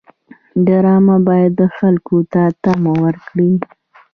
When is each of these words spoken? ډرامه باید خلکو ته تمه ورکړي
ډرامه 0.65 1.17
باید 1.27 1.55
خلکو 1.77 2.17
ته 2.31 2.43
تمه 2.63 2.93
ورکړي 3.03 3.51